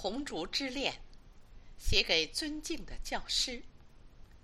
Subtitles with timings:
[0.00, 0.92] 红烛之恋》，
[1.76, 3.60] 写给尊敬的教师，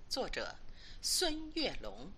[0.08, 0.53] 作者
[1.00, 2.11] 孙月龙。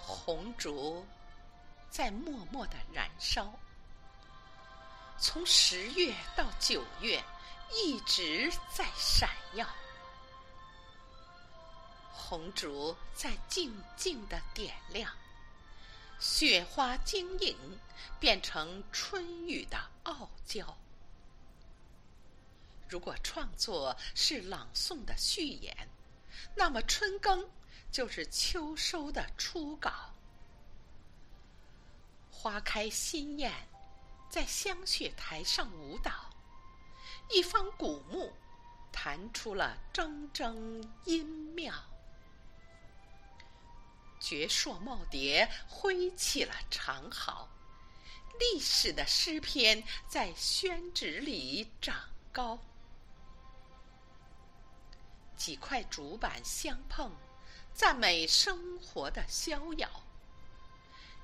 [0.00, 1.04] 红烛
[1.90, 3.52] 在默默的燃烧，
[5.18, 7.22] 从十月到九月，
[7.70, 9.68] 一直在闪耀。
[12.34, 15.16] 红烛在静静的点亮，
[16.18, 17.56] 雪花晶莹，
[18.18, 20.76] 变成春雨的傲娇。
[22.88, 25.88] 如果创作是朗诵的序言，
[26.56, 27.48] 那么春耕
[27.92, 30.12] 就是秋收的初稿。
[32.32, 33.68] 花开新艳，
[34.28, 36.10] 在香雪台上舞蹈，
[37.30, 38.32] 一方古木
[38.90, 41.72] 弹出了铮铮音妙。
[44.26, 47.46] 绝硕耄耋挥起了长毫，
[48.40, 52.58] 历史的诗篇在宣纸里长高。
[55.36, 57.12] 几块竹板相碰，
[57.74, 59.90] 赞美生活的逍遥。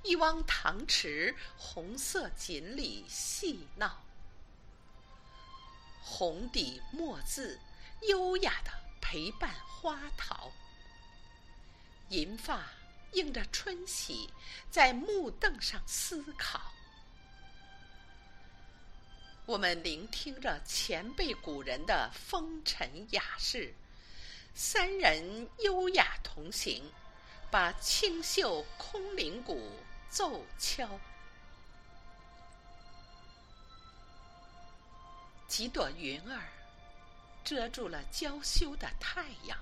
[0.02, 4.04] 一汪塘池，红色锦鲤戏闹，
[6.02, 7.58] 红底墨字，
[8.02, 8.70] 优雅的
[9.00, 10.52] 陪伴花桃。
[12.10, 12.66] 银发
[13.12, 14.28] 映着春喜，
[14.70, 16.61] 在木凳上思考。
[19.47, 23.75] 我们聆听着前辈古人的风尘雅事，
[24.55, 26.91] 三人优雅同行，
[27.50, 29.70] 把清秀空灵鼓。
[30.12, 30.98] 奏敲，
[35.47, 36.42] 几朵云儿
[37.44, 39.56] 遮住了娇羞的太阳，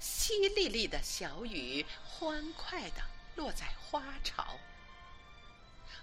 [0.00, 3.02] 淅沥沥的小雨欢快地
[3.36, 4.58] 落在花潮。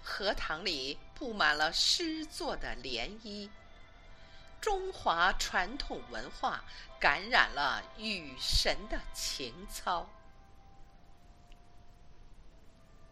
[0.02, 3.48] 荷塘里布满了诗作的涟漪，
[4.60, 6.64] 中华传统文化
[6.98, 10.08] 感染了雨神的情操。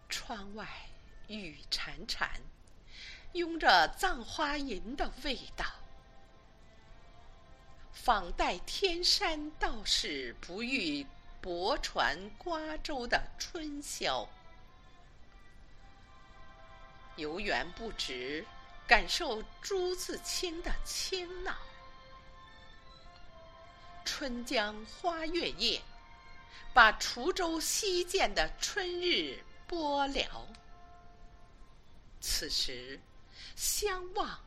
[0.08, 0.66] 窗外
[1.28, 2.28] 雨潺潺，
[3.32, 5.64] 拥着葬花吟的味道。
[8.00, 11.06] 访代天山道士不遇
[11.42, 14.26] 泊船瓜洲的春宵，
[17.16, 18.46] 游园不值，
[18.86, 21.54] 感受朱自清的清闹。
[24.06, 25.82] 春江花月夜，
[26.72, 29.42] 把滁州西涧的春日。
[29.66, 30.48] 播了，
[32.22, 32.98] 此时
[33.54, 34.40] 相望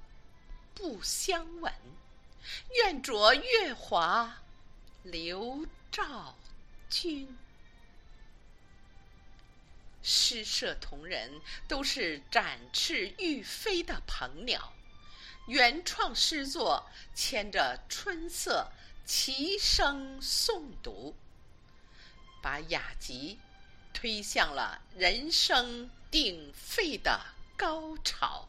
[0.74, 1.72] 不相闻，
[2.76, 4.42] 愿着月华
[5.04, 6.36] 流照
[6.90, 7.38] 君。
[10.04, 14.74] 诗社同仁都是展翅欲飞的鹏鸟，
[15.48, 18.72] 原创诗作牵着春色
[19.06, 21.16] 齐声诵读，
[22.42, 23.40] 把雅集。
[23.94, 27.20] 推向了人声鼎沸的
[27.58, 28.48] 高潮。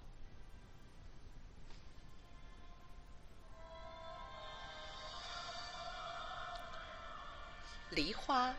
[7.93, 8.55] 梨花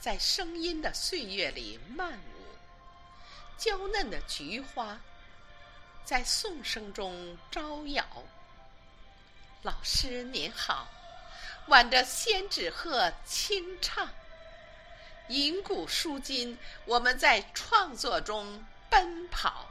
[0.00, 2.56] 在声音的岁月里漫舞，
[3.58, 4.98] 娇嫩的菊花
[6.02, 8.06] 在颂声中招摇。
[9.62, 10.88] 老师您好，
[11.68, 14.08] 挽着仙纸鹤轻唱。
[15.28, 19.68] 银古书今，我们在创作中奔跑。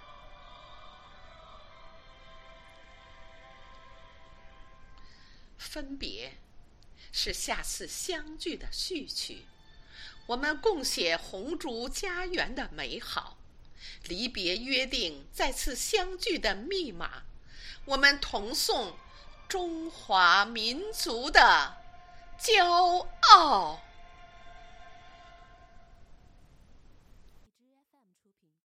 [5.57, 6.37] 分别
[7.11, 9.45] 是下次相聚的序曲，
[10.25, 13.37] 我们共写红烛家园的美好；
[14.07, 17.23] 离别约定再次相聚的密码，
[17.85, 18.97] 我们同颂
[19.47, 21.77] 中华民族的
[22.39, 23.81] 骄傲。